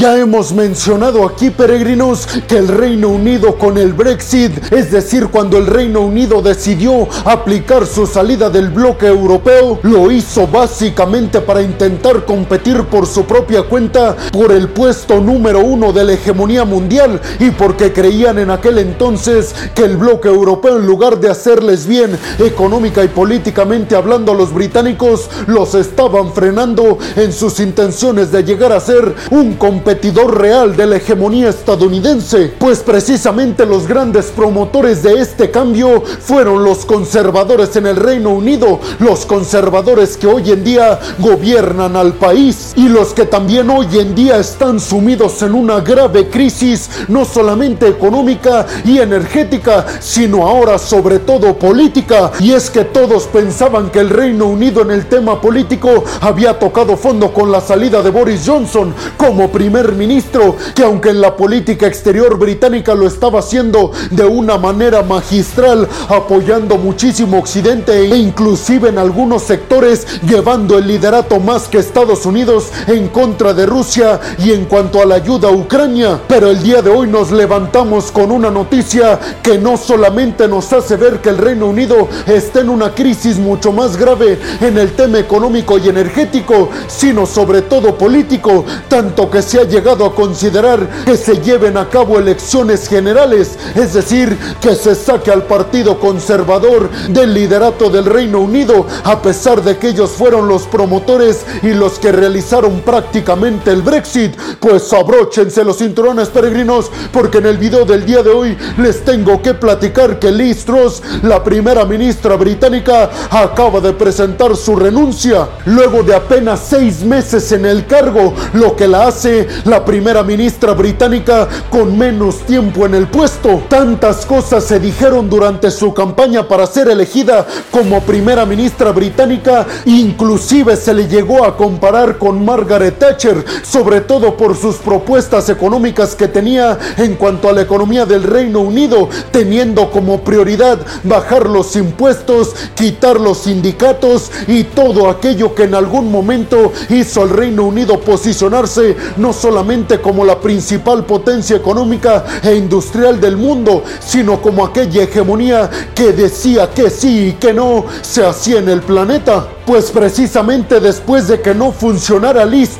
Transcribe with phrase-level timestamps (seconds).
[0.00, 5.58] Ya hemos mencionado aquí, peregrinos, que el Reino Unido con el Brexit, es decir, cuando
[5.58, 12.24] el Reino Unido decidió aplicar su salida del bloque europeo, lo hizo básicamente para intentar
[12.24, 17.50] competir por su propia cuenta por el puesto número uno de la hegemonía mundial y
[17.50, 23.04] porque creían en aquel entonces que el bloque europeo en lugar de hacerles bien económica
[23.04, 28.80] y políticamente hablando a los británicos, los estaban frenando en sus intenciones de llegar a
[28.80, 29.89] ser un competidor
[30.28, 36.84] real de la hegemonía estadounidense, pues precisamente los grandes promotores de este cambio fueron los
[36.84, 42.88] conservadores en el Reino Unido, los conservadores que hoy en día gobiernan al país y
[42.88, 48.66] los que también hoy en día están sumidos en una grave crisis, no solamente económica
[48.84, 52.32] y energética, sino ahora sobre todo política.
[52.40, 56.96] Y es que todos pensaban que el Reino Unido en el tema político había tocado
[56.96, 61.86] fondo con la salida de Boris Johnson como primer ministro, que aunque en la política
[61.86, 68.98] exterior británica lo estaba haciendo de una manera magistral, apoyando muchísimo Occidente e inclusive en
[68.98, 74.66] algunos sectores llevando el liderato más que Estados Unidos en contra de Rusia y en
[74.66, 76.20] cuanto a la ayuda a Ucrania.
[76.28, 80.96] Pero el día de hoy nos levantamos con una noticia que no solamente nos hace
[80.96, 85.18] ver que el Reino Unido está en una crisis mucho más grave en el tema
[85.18, 91.16] económico y energético, sino sobre todo político, tanto que se ha llegado a considerar que
[91.16, 97.32] se lleven a cabo elecciones generales, es decir, que se saque al Partido Conservador del
[97.32, 102.12] liderato del Reino Unido, a pesar de que ellos fueron los promotores y los que
[102.12, 104.36] realizaron prácticamente el Brexit.
[104.58, 109.40] Pues abróchense los cinturones peregrinos, porque en el video del día de hoy les tengo
[109.40, 116.02] que platicar que Liz Truss, la primera ministra británica, acaba de presentar su renuncia luego
[116.02, 121.48] de apenas seis meses en el cargo, lo que la hace la primera ministra británica
[121.70, 123.62] con menos tiempo en el puesto.
[123.68, 130.76] Tantas cosas se dijeron durante su campaña para ser elegida como primera ministra británica, inclusive
[130.76, 136.28] se le llegó a comparar con Margaret Thatcher, sobre todo por sus propuestas económicas que
[136.28, 142.54] tenía en cuanto a la economía del Reino Unido, teniendo como prioridad bajar los impuestos,
[142.74, 148.96] quitar los sindicatos y todo aquello que en algún momento hizo al Reino Unido posicionarse
[149.16, 155.68] no solamente como la principal potencia económica e industrial del mundo, sino como aquella hegemonía
[155.92, 159.48] que decía que sí y que no se hacía en el planeta.
[159.66, 162.76] Pues precisamente después de que no funcionara Liz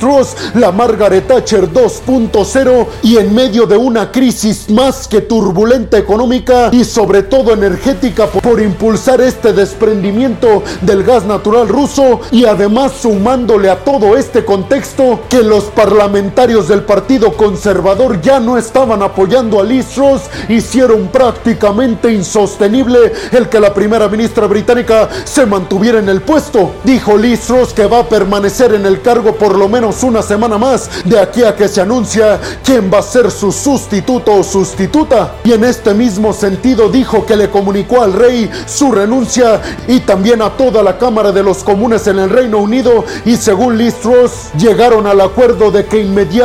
[0.55, 6.83] la Margaret Thatcher 2.0 y en medio de una crisis más que turbulenta económica y
[6.83, 13.83] sobre todo energética por impulsar este desprendimiento del gas natural ruso y además sumándole a
[13.83, 19.85] todo este contexto que los parlamentarios del Partido Conservador ya no estaban apoyando a Liz
[19.87, 26.73] Truss, hicieron prácticamente insostenible el que la primera ministra británica se mantuviera en el puesto.
[26.83, 30.57] Dijo Liz Truss que va a permanecer en el cargo por lo menos una semana
[30.57, 35.35] más de aquí a que se anuncia quién va a ser su sustituto o sustituta.
[35.45, 40.41] Y en este mismo sentido dijo que le comunicó al rey su renuncia y también
[40.41, 44.51] a toda la Cámara de los Comunes en el Reino Unido y según Liz Truss
[44.57, 46.40] llegaron al acuerdo de que inmediatamente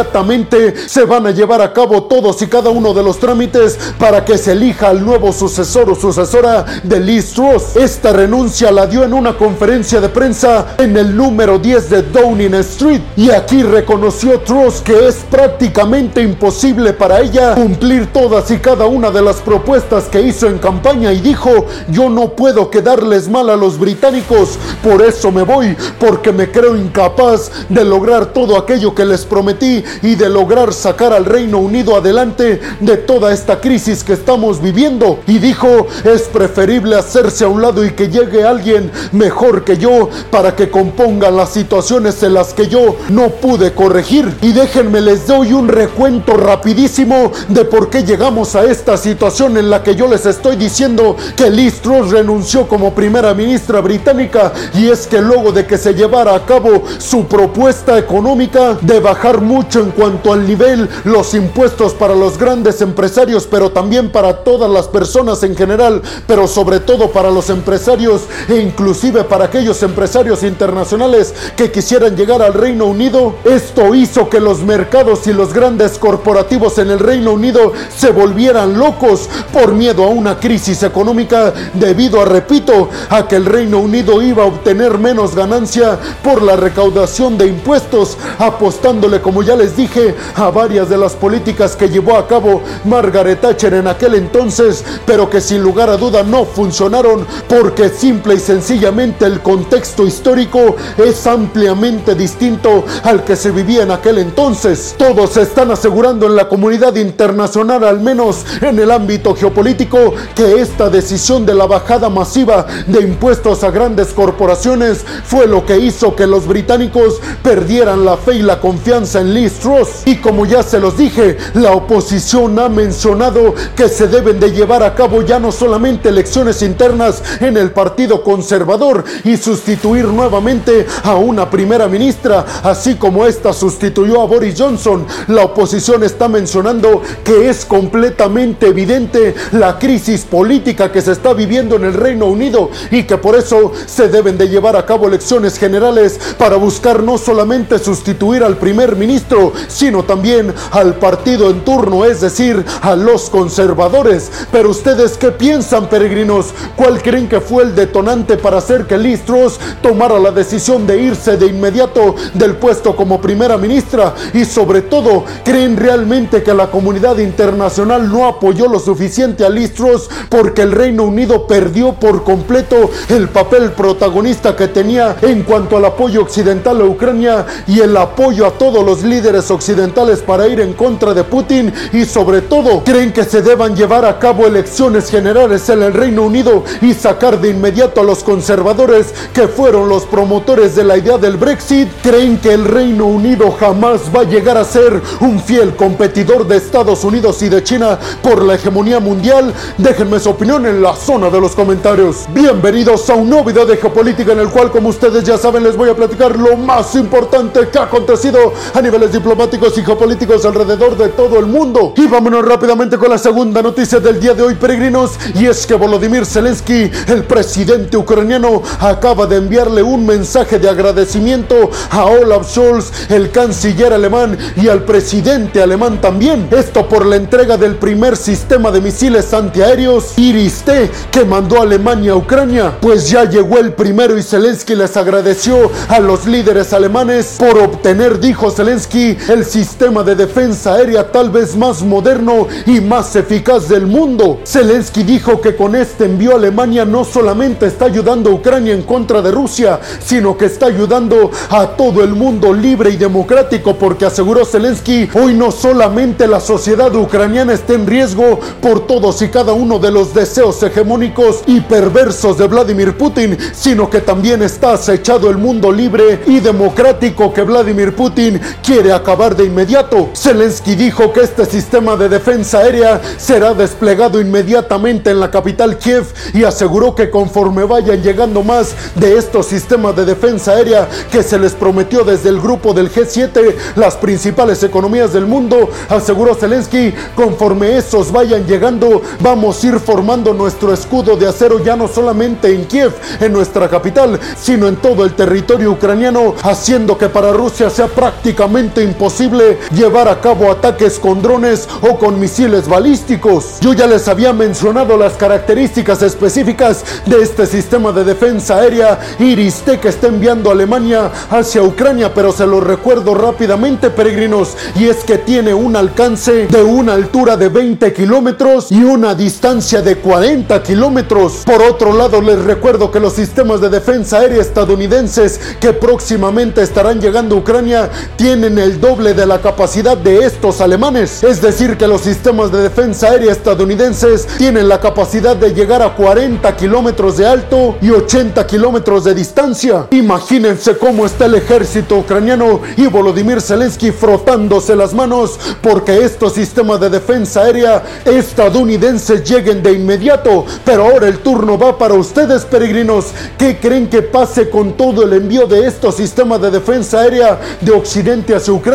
[0.86, 4.36] se van a llevar a cabo todos y cada uno de los trámites para que
[4.36, 7.76] se elija al nuevo sucesor o sucesora de Liz Truss.
[7.76, 12.54] Esta renuncia la dio en una conferencia de prensa en el número 10 de Downing
[12.56, 18.86] Street y aquí reconoció Truss que es prácticamente imposible para ella cumplir todas y cada
[18.86, 23.50] una de las propuestas que hizo en campaña y dijo yo no puedo quedarles mal
[23.50, 28.94] a los británicos, por eso me voy, porque me creo incapaz de lograr todo aquello
[28.94, 34.04] que les prometí y de lograr sacar al Reino Unido adelante de toda esta crisis
[34.04, 35.20] que estamos viviendo.
[35.26, 40.08] Y dijo, es preferible hacerse a un lado y que llegue alguien mejor que yo
[40.30, 44.36] para que componga las situaciones en las que yo no pude corregir.
[44.42, 49.70] Y déjenme les doy un recuento rapidísimo de por qué llegamos a esta situación en
[49.70, 54.88] la que yo les estoy diciendo que Liz Truss renunció como primera ministra británica y
[54.88, 59.75] es que luego de que se llevara a cabo su propuesta económica de bajar mucho
[59.80, 64.88] en cuanto al nivel los impuestos para los grandes empresarios, pero también para todas las
[64.88, 71.34] personas en general, pero sobre todo para los empresarios e inclusive para aquellos empresarios internacionales
[71.56, 73.34] que quisieran llegar al Reino Unido.
[73.44, 78.78] Esto hizo que los mercados y los grandes corporativos en el Reino Unido se volvieran
[78.78, 84.22] locos por miedo a una crisis económica debido a, repito, a que el Reino Unido
[84.22, 89.76] iba a obtener menos ganancia por la recaudación de impuestos, apostándole, como ya les les
[89.76, 94.84] dije, a varias de las políticas que llevó a cabo Margaret Thatcher en aquel entonces,
[95.04, 100.76] pero que sin lugar a duda no funcionaron porque simple y sencillamente el contexto histórico
[100.96, 104.94] es ampliamente distinto al que se vivía en aquel entonces.
[104.96, 110.90] Todos están asegurando en la comunidad internacional, al menos en el ámbito geopolítico, que esta
[110.90, 116.28] decisión de la bajada masiva de impuestos a grandes corporaciones fue lo que hizo que
[116.28, 119.55] los británicos perdieran la fe y la confianza en Liz
[120.04, 124.82] Y como ya se los dije, la oposición ha mencionado que se deben de llevar
[124.82, 131.16] a cabo ya no solamente elecciones internas en el Partido Conservador y sustituir nuevamente a
[131.16, 135.06] una primera ministra, así como esta sustituyó a Boris Johnson.
[135.28, 141.76] La oposición está mencionando que es completamente evidente la crisis política que se está viviendo
[141.76, 145.58] en el Reino Unido y que por eso se deben de llevar a cabo elecciones
[145.58, 152.04] generales para buscar no solamente sustituir al primer ministro, sino también al partido en turno,
[152.04, 154.30] es decir, a los conservadores.
[154.52, 156.54] Pero ustedes qué piensan, peregrinos?
[156.76, 161.00] ¿Cuál creen que fue el detonante para hacer que Liz Truss tomara la decisión de
[161.00, 164.14] irse de inmediato del puesto como primera ministra?
[164.34, 169.74] Y sobre todo, ¿creen realmente que la comunidad internacional no apoyó lo suficiente a Liz
[169.74, 175.76] Truss porque el Reino Unido perdió por completo el papel protagonista que tenía en cuanto
[175.76, 180.60] al apoyo occidental a Ucrania y el apoyo a todos los líderes occidentales para ir
[180.60, 185.10] en contra de Putin y sobre todo creen que se deban llevar a cabo elecciones
[185.10, 190.04] generales en el Reino Unido y sacar de inmediato a los conservadores que fueron los
[190.06, 194.56] promotores de la idea del Brexit, creen que el Reino Unido jamás va a llegar
[194.56, 199.52] a ser un fiel competidor de Estados Unidos y de China por la hegemonía mundial,
[199.78, 202.26] déjenme su opinión en la zona de los comentarios.
[202.32, 205.76] Bienvenidos a un nuevo video de geopolítica en el cual como ustedes ya saben les
[205.76, 210.96] voy a platicar lo más importante que ha acontecido a niveles diplomáticos y geopolíticos alrededor
[210.96, 211.94] de todo el mundo.
[211.96, 215.74] Y vámonos rápidamente con la segunda noticia del día de hoy, peregrinos, y es que
[215.74, 223.10] Volodymyr Zelensky, el presidente ucraniano, acaba de enviarle un mensaje de agradecimiento a Olaf Scholz,
[223.10, 226.48] el canciller alemán, y al presidente alemán también.
[226.50, 232.16] Esto por la entrega del primer sistema de misiles antiaéreos Iris-T que mandó Alemania a
[232.16, 232.76] Ucrania.
[232.80, 238.20] Pues ya llegó el primero y Zelensky les agradeció a los líderes alemanes por obtener,
[238.20, 243.86] dijo Zelensky, el sistema de defensa aérea tal vez más moderno y más eficaz del
[243.86, 244.40] mundo.
[244.44, 249.22] Zelensky dijo que con este envío Alemania no solamente está ayudando a Ucrania en contra
[249.22, 254.44] de Rusia, sino que está ayudando a todo el mundo libre y democrático porque aseguró
[254.44, 259.78] Zelensky, hoy no solamente la sociedad ucraniana está en riesgo por todos y cada uno
[259.78, 265.36] de los deseos hegemónicos y perversos de Vladimir Putin, sino que también está acechado el
[265.36, 270.10] mundo libre y democrático que Vladimir Putin quiere acabar de inmediato.
[270.14, 276.06] Zelensky dijo que este sistema de defensa aérea será desplegado inmediatamente en la capital Kiev
[276.34, 281.38] y aseguró que conforme vayan llegando más de estos sistemas de defensa aérea que se
[281.38, 287.76] les prometió desde el grupo del G7, las principales economías del mundo, aseguró Zelensky, conforme
[287.76, 292.64] esos vayan llegando, vamos a ir formando nuestro escudo de acero ya no solamente en
[292.64, 297.86] Kiev, en nuestra capital, sino en todo el territorio ucraniano, haciendo que para Rusia sea
[297.88, 303.60] prácticamente imposible llevar a cabo ataques con drones o con misiles balísticos.
[303.60, 309.80] Yo ya les había mencionado las características específicas de este sistema de defensa aérea Iris-T
[309.80, 315.18] que está enviando Alemania hacia Ucrania, pero se lo recuerdo rápidamente, peregrinos, y es que
[315.18, 321.42] tiene un alcance de una altura de 20 kilómetros y una distancia de 40 kilómetros.
[321.44, 327.00] Por otro lado, les recuerdo que los sistemas de defensa aérea estadounidenses que próximamente estarán
[327.00, 331.22] llegando a Ucrania tienen el doble de la capacidad de estos alemanes.
[331.22, 335.94] Es decir, que los sistemas de defensa aérea estadounidenses tienen la capacidad de llegar a
[335.94, 339.86] 40 kilómetros de alto y 80 kilómetros de distancia.
[339.90, 346.80] Imagínense cómo está el ejército ucraniano y Volodymyr Zelensky frotándose las manos porque estos sistemas
[346.80, 350.44] de defensa aérea estadounidenses lleguen de inmediato.
[350.64, 353.06] Pero ahora el turno va para ustedes, peregrinos.
[353.38, 357.72] ¿Qué creen que pase con todo el envío de estos sistemas de defensa aérea de
[357.72, 358.65] Occidente hacia Ucrania?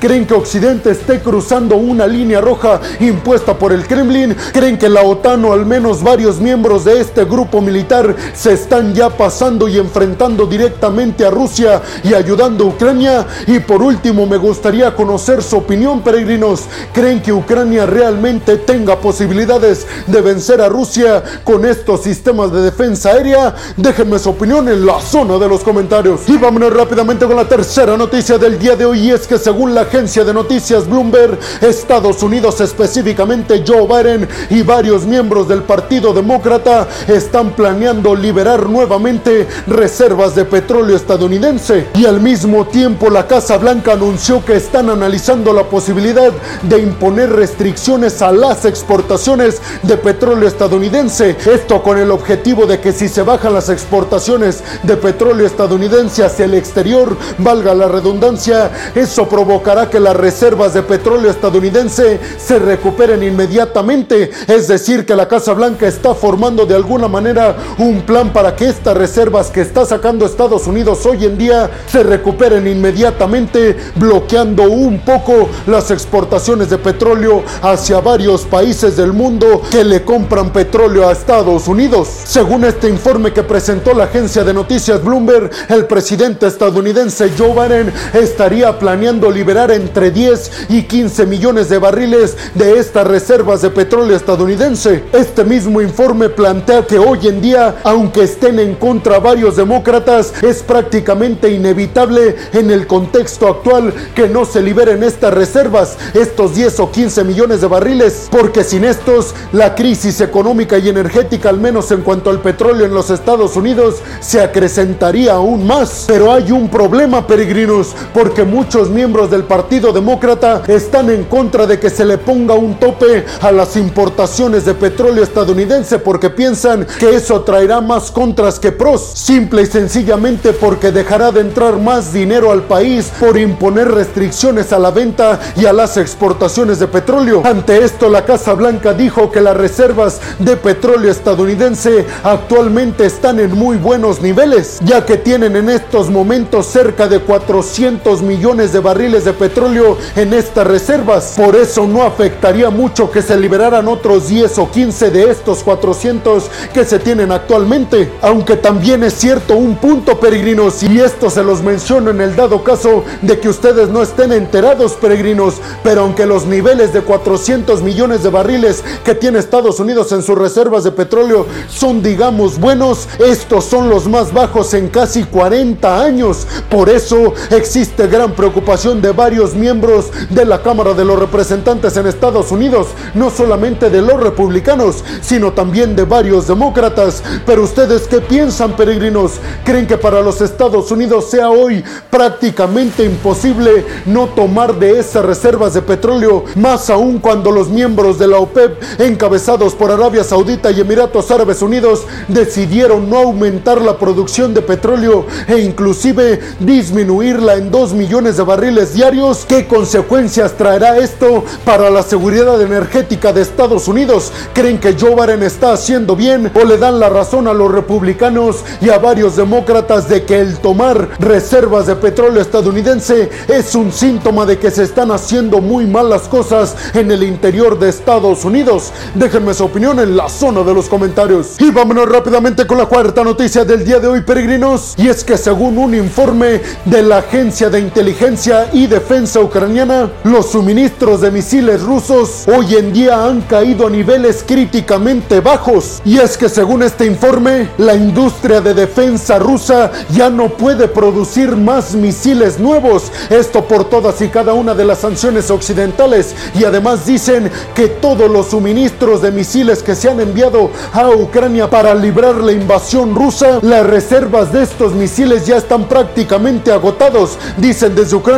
[0.00, 4.34] ¿Creen que Occidente esté cruzando una línea roja impuesta por el Kremlin?
[4.50, 8.94] ¿Creen que la OTAN o al menos varios miembros de este grupo militar se están
[8.94, 13.26] ya pasando y enfrentando directamente a Rusia y ayudando a Ucrania?
[13.46, 16.62] Y por último, me gustaría conocer su opinión, peregrinos.
[16.94, 23.10] ¿Creen que Ucrania realmente tenga posibilidades de vencer a Rusia con estos sistemas de defensa
[23.10, 23.54] aérea?
[23.76, 26.26] Déjenme su opinión en la zona de los comentarios.
[26.26, 29.00] Y vámonos rápidamente con la tercera noticia del día de hoy.
[29.00, 34.28] Y es es que según la agencia de noticias Bloomberg, Estados Unidos, específicamente Joe Biden
[34.50, 41.88] y varios miembros del Partido Demócrata, están planeando liberar nuevamente reservas de petróleo estadounidense.
[41.94, 47.32] Y al mismo tiempo la Casa Blanca anunció que están analizando la posibilidad de imponer
[47.32, 51.36] restricciones a las exportaciones de petróleo estadounidense.
[51.46, 56.44] Esto con el objetivo de que si se bajan las exportaciones de petróleo estadounidense hacia
[56.44, 58.70] el exterior, valga la redundancia,
[59.16, 64.30] eso provocará que las reservas de petróleo estadounidense se recuperen inmediatamente.
[64.46, 68.68] Es decir, que la Casa Blanca está formando de alguna manera un plan para que
[68.68, 74.98] estas reservas que está sacando Estados Unidos hoy en día se recuperen inmediatamente, bloqueando un
[74.98, 81.12] poco las exportaciones de petróleo hacia varios países del mundo que le compran petróleo a
[81.12, 82.06] Estados Unidos.
[82.24, 87.90] Según este informe que presentó la agencia de noticias Bloomberg, el presidente estadounidense Joe Biden
[88.12, 94.16] estaría planeando liberar entre 10 y 15 millones de barriles de estas reservas de petróleo
[94.16, 95.04] estadounidense.
[95.12, 100.62] Este mismo informe plantea que hoy en día, aunque estén en contra varios demócratas, es
[100.62, 106.90] prácticamente inevitable en el contexto actual que no se liberen estas reservas, estos 10 o
[106.90, 112.02] 15 millones de barriles, porque sin estos la crisis económica y energética, al menos en
[112.02, 116.04] cuanto al petróleo en los Estados Unidos, se acrecentaría aún más.
[116.06, 121.78] Pero hay un problema, peregrinos, porque muchos miembros del Partido Demócrata están en contra de
[121.78, 127.14] que se le ponga un tope a las importaciones de petróleo estadounidense porque piensan que
[127.16, 132.50] eso traerá más contras que pros, simple y sencillamente porque dejará de entrar más dinero
[132.50, 137.42] al país por imponer restricciones a la venta y a las exportaciones de petróleo.
[137.44, 143.52] Ante esto, la Casa Blanca dijo que las reservas de petróleo estadounidense actualmente están en
[143.52, 149.24] muy buenos niveles, ya que tienen en estos momentos cerca de 400 millones de barriles
[149.24, 151.34] de petróleo en estas reservas.
[151.36, 156.50] Por eso no afectaría mucho que se liberaran otros 10 o 15 de estos 400
[156.72, 158.12] que se tienen actualmente.
[158.22, 162.62] Aunque también es cierto un punto, peregrinos, y esto se los menciono en el dado
[162.62, 168.22] caso de que ustedes no estén enterados, peregrinos, pero aunque los niveles de 400 millones
[168.22, 173.64] de barriles que tiene Estados Unidos en sus reservas de petróleo son, digamos, buenos, estos
[173.64, 176.46] son los más bajos en casi 40 años.
[176.70, 182.08] Por eso existe gran preocupación de varios miembros de la Cámara de los Representantes en
[182.08, 187.22] Estados Unidos, no solamente de los republicanos, sino también de varios demócratas.
[187.46, 189.34] Pero ustedes qué piensan, peregrinos?
[189.64, 195.72] ¿Creen que para los Estados Unidos sea hoy prácticamente imposible no tomar de esas reservas
[195.72, 200.80] de petróleo, más aún cuando los miembros de la OPEP, encabezados por Arabia Saudita y
[200.80, 207.92] Emiratos Árabes Unidos, decidieron no aumentar la producción de petróleo e inclusive disminuirla en 2
[207.92, 209.44] millones de barriles diarios?
[209.46, 214.32] ¿Qué consecuencias traerá esto para la seguridad energética de Estados Unidos?
[214.54, 218.64] ¿Creen que Joe Biden está haciendo bien o le dan la razón a los republicanos
[218.80, 224.46] y a varios demócratas de que el tomar reservas de petróleo estadounidense es un síntoma
[224.46, 228.92] de que se están haciendo muy mal las cosas en el interior de Estados Unidos?
[229.14, 231.56] Déjenme su opinión en la zona de los comentarios.
[231.58, 234.94] Y vámonos rápidamente con la cuarta noticia del día de hoy, peregrinos.
[234.96, 240.52] Y es que según un informe de la Agencia de Inteligencia y Defensa Ucraniana, los
[240.52, 246.00] suministros de misiles rusos hoy en día han caído a niveles críticamente bajos.
[246.04, 251.56] Y es que según este informe, la industria de defensa rusa ya no puede producir
[251.56, 253.10] más misiles nuevos.
[253.30, 256.36] Esto por todas y cada una de las sanciones occidentales.
[256.54, 261.68] Y además dicen que todos los suministros de misiles que se han enviado a Ucrania
[261.68, 267.38] para librar la invasión rusa, las reservas de estos misiles ya están prácticamente agotados.
[267.56, 268.35] Dicen desde Ucrania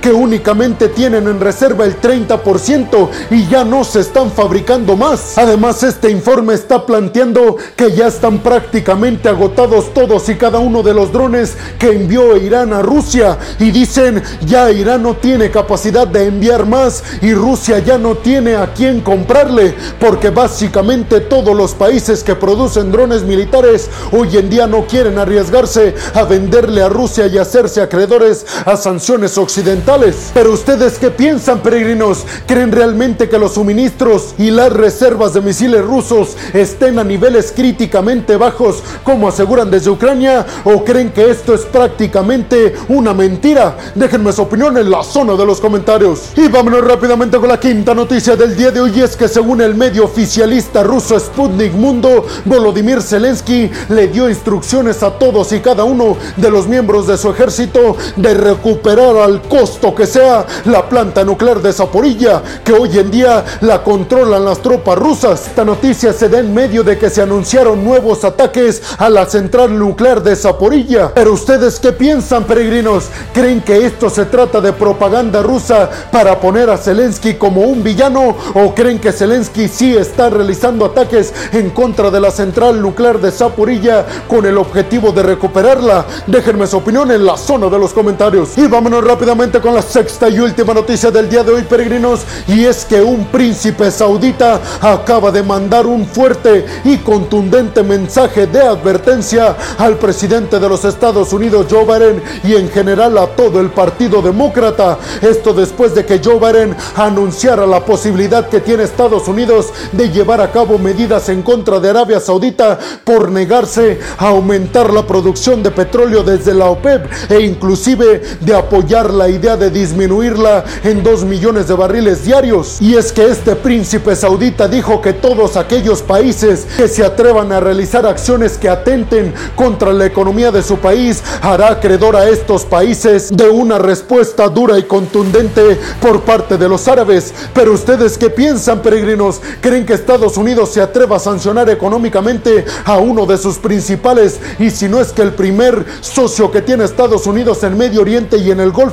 [0.00, 5.38] que únicamente tienen en reserva el 30% y ya no se están fabricando más.
[5.38, 10.92] Además, este informe está planteando que ya están prácticamente agotados todos y cada uno de
[10.92, 16.26] los drones que envió Irán a Rusia y dicen ya Irán no tiene capacidad de
[16.26, 22.22] enviar más y Rusia ya no tiene a quién comprarle porque básicamente todos los países
[22.22, 27.38] que producen drones militares hoy en día no quieren arriesgarse a venderle a Rusia y
[27.38, 30.30] hacerse acreedores a sanciones occidentales.
[30.34, 32.24] Pero ustedes qué piensan, peregrinos?
[32.46, 38.36] ¿Creen realmente que los suministros y las reservas de misiles rusos estén a niveles críticamente
[38.36, 43.76] bajos como aseguran desde Ucrania o creen que esto es prácticamente una mentira?
[43.94, 46.32] Déjenme su opinión en la zona de los comentarios.
[46.36, 49.74] Y vámonos rápidamente con la quinta noticia del día de hoy es que según el
[49.74, 56.16] medio oficialista ruso Sputnik Mundo, Volodymyr Zelensky le dio instrucciones a todos y cada uno
[56.36, 61.60] de los miembros de su ejército de recuperar al costo que sea la planta nuclear
[61.60, 65.46] de Zaporilla, que hoy en día la controlan las tropas rusas.
[65.48, 69.78] Esta noticia se da en medio de que se anunciaron nuevos ataques a la central
[69.78, 71.12] nuclear de Zaporilla.
[71.14, 73.04] Pero ustedes qué piensan, peregrinos?
[73.34, 78.34] ¿Creen que esto se trata de propaganda rusa para poner a Zelensky como un villano
[78.54, 83.30] o creen que Zelensky sí está realizando ataques en contra de la central nuclear de
[83.30, 86.06] Zaporilla con el objetivo de recuperarla?
[86.26, 88.56] Déjenme su opinión en la zona de los comentarios.
[88.56, 92.66] Y vámonos rápidamente con la sexta y última noticia del día de hoy, peregrinos, y
[92.66, 99.56] es que un príncipe saudita acaba de mandar un fuerte y contundente mensaje de advertencia
[99.78, 104.20] al presidente de los Estados Unidos, Joe Biden, y en general a todo el Partido
[104.20, 104.98] Demócrata.
[105.22, 110.42] Esto después de que Joe Biden anunciara la posibilidad que tiene Estados Unidos de llevar
[110.42, 115.70] a cabo medidas en contra de Arabia Saudita por negarse a aumentar la producción de
[115.70, 121.68] petróleo desde la OPEP e inclusive de apoyar la idea de disminuirla en 2 millones
[121.68, 122.78] de barriles diarios.
[122.80, 127.60] Y es que este príncipe saudita dijo que todos aquellos países que se atrevan a
[127.60, 133.34] realizar acciones que atenten contra la economía de su país hará acreedor a estos países
[133.36, 137.32] de una respuesta dura y contundente por parte de los árabes.
[137.54, 139.40] Pero ustedes qué piensan, peregrinos?
[139.60, 144.70] ¿Creen que Estados Unidos se atreva a sancionar económicamente a uno de sus principales y
[144.70, 148.50] si no es que el primer socio que tiene Estados Unidos en Medio Oriente y
[148.50, 148.87] en el Golfo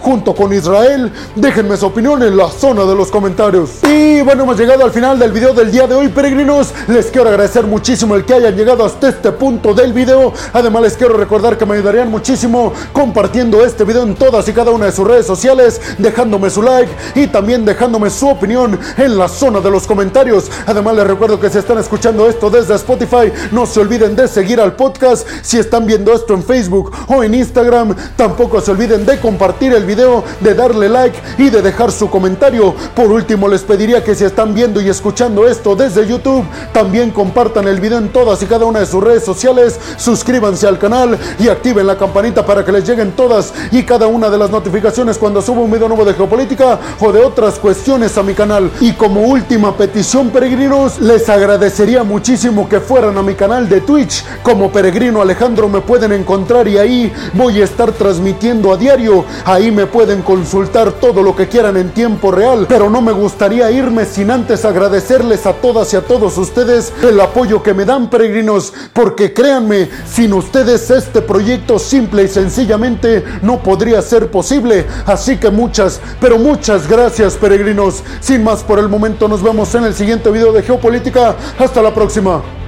[0.00, 1.12] junto con Israel?
[1.34, 3.70] Déjenme su opinión en la zona de los comentarios.
[3.88, 6.72] Y bueno, hemos llegado al final del video del día de hoy, peregrinos.
[6.88, 10.32] Les quiero agradecer muchísimo el que hayan llegado hasta este punto del video.
[10.52, 14.70] Además, les quiero recordar que me ayudarían muchísimo compartiendo este video en todas y cada
[14.70, 19.28] una de sus redes sociales, dejándome su like y también dejándome su opinión en la
[19.28, 20.50] zona de los comentarios.
[20.66, 24.60] Además, les recuerdo que si están escuchando esto desde Spotify, no se olviden de seguir
[24.60, 25.26] al podcast.
[25.42, 29.86] Si están viendo esto en Facebook o en Instagram, tampoco se olviden de compartir el
[29.86, 32.74] video, de darle like y de dejar su comentario.
[32.94, 36.44] Por último, les pediría que si están viendo y escuchando esto desde YouTube,
[36.74, 40.78] también compartan el video en todas y cada una de sus redes sociales, suscríbanse al
[40.78, 44.50] canal y activen la campanita para que les lleguen todas y cada una de las
[44.50, 48.70] notificaciones cuando subo un video nuevo de geopolítica o de otras cuestiones a mi canal.
[48.80, 54.22] Y como última petición, peregrinos, les agradecería muchísimo que fueran a mi canal de Twitch.
[54.42, 59.24] Como Peregrino Alejandro me pueden encontrar y ahí voy a estar transmitiendo a diario.
[59.44, 62.66] Ahí me pueden consultar todo lo que quieran en tiempo real.
[62.68, 67.20] Pero no me gustaría irme sin antes agradecerles a todas y a todos ustedes el
[67.20, 68.72] apoyo que me dan, peregrinos.
[68.92, 74.86] Porque créanme, sin ustedes este proyecto simple y sencillamente no podría ser posible.
[75.06, 78.02] Así que muchas, pero muchas gracias, peregrinos.
[78.20, 81.36] Sin más por el momento, nos vemos en el siguiente video de Geopolítica.
[81.58, 82.59] Hasta la próxima.